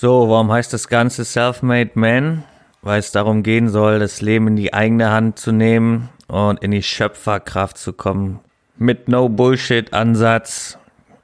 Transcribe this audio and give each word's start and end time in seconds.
So, 0.00 0.28
warum 0.28 0.52
heißt 0.52 0.72
das 0.72 0.86
Ganze 0.86 1.24
Self-Made 1.24 1.90
Man? 1.94 2.44
Weil 2.82 3.00
es 3.00 3.10
darum 3.10 3.42
gehen 3.42 3.68
soll, 3.68 3.98
das 3.98 4.20
Leben 4.20 4.46
in 4.46 4.54
die 4.54 4.72
eigene 4.72 5.10
Hand 5.10 5.40
zu 5.40 5.50
nehmen 5.50 6.08
und 6.28 6.62
in 6.62 6.70
die 6.70 6.84
Schöpferkraft 6.84 7.76
zu 7.76 7.92
kommen. 7.92 8.38
Mit 8.76 9.08
No-Bullshit-Ansatz 9.08 10.78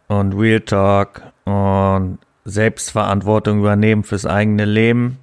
und 0.09 0.33
Real 0.33 0.59
Talk 0.59 1.23
und 1.45 2.19
Selbstverantwortung 2.45 3.61
übernehmen 3.61 4.03
fürs 4.03 4.27
eigene 4.27 4.65
Leben. 4.65 5.19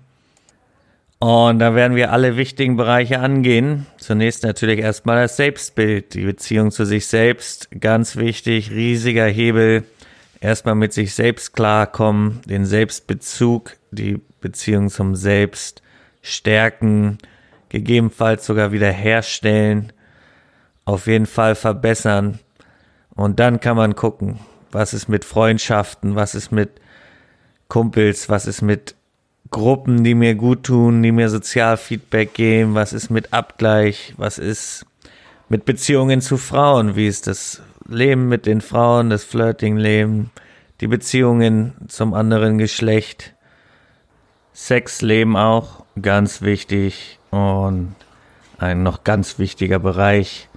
Und 1.19 1.59
da 1.59 1.75
werden 1.75 1.97
wir 1.97 2.13
alle 2.13 2.37
wichtigen 2.37 2.77
Bereiche 2.77 3.19
angehen. 3.19 3.85
Zunächst 3.97 4.43
natürlich 4.45 4.79
erstmal 4.79 5.23
das 5.23 5.35
Selbstbild, 5.35 6.13
die 6.13 6.23
Beziehung 6.23 6.71
zu 6.71 6.85
sich 6.85 7.07
selbst. 7.07 7.67
Ganz 7.81 8.15
wichtig, 8.15 8.71
riesiger 8.71 9.25
Hebel. 9.25 9.83
Erstmal 10.41 10.73
mit 10.73 10.91
sich 10.91 11.13
selbst 11.13 11.53
klarkommen, 11.53 12.41
den 12.45 12.65
Selbstbezug, 12.65 13.77
die 13.91 14.19
Beziehung 14.41 14.89
zum 14.89 15.15
Selbst 15.15 15.83
stärken, 16.23 17.19
gegebenenfalls 17.69 18.47
sogar 18.47 18.71
wieder 18.71 18.91
herstellen, 18.91 19.93
auf 20.83 21.05
jeden 21.05 21.27
Fall 21.27 21.53
verbessern. 21.53 22.39
Und 23.15 23.39
dann 23.39 23.59
kann 23.59 23.77
man 23.77 23.95
gucken, 23.95 24.39
was 24.71 24.95
ist 24.95 25.07
mit 25.07 25.25
Freundschaften, 25.25 26.15
was 26.15 26.33
ist 26.33 26.51
mit 26.51 26.71
Kumpels, 27.67 28.27
was 28.27 28.47
ist 28.47 28.63
mit 28.63 28.95
Gruppen, 29.51 30.03
die 30.03 30.15
mir 30.15 30.33
gut 30.33 30.63
tun, 30.63 31.03
die 31.03 31.11
mir 31.11 31.29
Sozialfeedback 31.29 32.33
geben, 32.33 32.73
was 32.73 32.93
ist 32.93 33.11
mit 33.11 33.31
Abgleich, 33.31 34.15
was 34.17 34.39
ist 34.39 34.87
mit 35.49 35.65
Beziehungen 35.65 36.21
zu 36.21 36.37
Frauen, 36.37 36.95
wie 36.95 37.07
ist 37.07 37.27
das 37.27 37.61
Leben 37.91 38.27
mit 38.27 38.45
den 38.45 38.61
Frauen, 38.61 39.09
das 39.09 39.23
Flirting-Leben, 39.23 40.31
die 40.79 40.87
Beziehungen 40.87 41.73
zum 41.87 42.13
anderen 42.13 42.57
Geschlecht, 42.57 43.33
Sexleben 44.53 45.37
auch, 45.37 45.85
ganz 46.01 46.41
wichtig 46.41 47.19
und 47.29 47.95
ein 48.57 48.83
noch 48.83 49.03
ganz 49.03 49.39
wichtiger 49.39 49.79
Bereich 49.79 50.49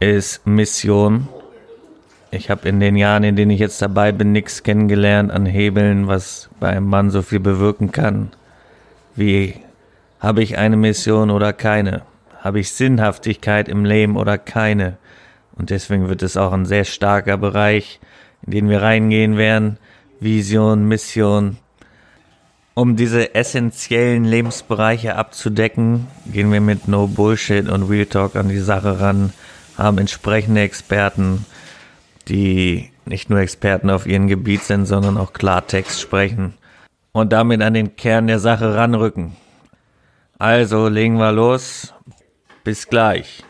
ist 0.00 0.46
Mission. 0.46 1.28
Ich 2.30 2.50
habe 2.50 2.68
in 2.68 2.80
den 2.80 2.96
Jahren, 2.96 3.24
in 3.24 3.36
denen 3.36 3.50
ich 3.50 3.60
jetzt 3.60 3.80
dabei 3.80 4.12
bin, 4.12 4.32
nichts 4.32 4.62
kennengelernt 4.62 5.30
an 5.30 5.46
Hebeln, 5.46 6.08
was 6.08 6.50
bei 6.60 6.70
einem 6.70 6.86
Mann 6.86 7.10
so 7.10 7.22
viel 7.22 7.40
bewirken 7.40 7.92
kann. 7.92 8.30
Wie 9.14 9.54
habe 10.20 10.42
ich 10.42 10.58
eine 10.58 10.76
Mission 10.76 11.30
oder 11.30 11.52
keine? 11.52 12.02
Habe 12.40 12.60
ich 12.60 12.72
Sinnhaftigkeit 12.72 13.68
im 13.68 13.84
Leben 13.84 14.16
oder 14.16 14.36
keine? 14.38 14.96
Und 15.56 15.70
deswegen 15.70 16.08
wird 16.08 16.22
es 16.22 16.36
auch 16.36 16.52
ein 16.52 16.66
sehr 16.66 16.84
starker 16.84 17.36
Bereich, 17.36 18.00
in 18.44 18.52
den 18.52 18.68
wir 18.68 18.82
reingehen 18.82 19.36
werden. 19.36 19.78
Vision, 20.20 20.86
Mission. 20.88 21.58
Um 22.74 22.96
diese 22.96 23.34
essentiellen 23.36 24.24
Lebensbereiche 24.24 25.14
abzudecken, 25.14 26.08
gehen 26.32 26.50
wir 26.50 26.60
mit 26.60 26.88
No 26.88 27.06
Bullshit 27.06 27.68
und 27.68 27.84
Real 27.84 28.06
Talk 28.06 28.34
an 28.34 28.48
die 28.48 28.58
Sache 28.58 28.98
ran, 28.98 29.32
haben 29.78 29.98
entsprechende 29.98 30.62
Experten, 30.62 31.46
die 32.26 32.90
nicht 33.06 33.30
nur 33.30 33.38
Experten 33.38 33.90
auf 33.90 34.06
ihrem 34.06 34.26
Gebiet 34.26 34.62
sind, 34.62 34.86
sondern 34.86 35.18
auch 35.18 35.32
Klartext 35.32 36.00
sprechen 36.00 36.54
und 37.12 37.32
damit 37.32 37.62
an 37.62 37.74
den 37.74 37.94
Kern 37.94 38.26
der 38.26 38.40
Sache 38.40 38.74
ranrücken. 38.74 39.36
Also 40.38 40.88
legen 40.88 41.16
wir 41.16 41.30
los. 41.30 41.94
Bis 42.64 42.88
gleich. 42.88 43.44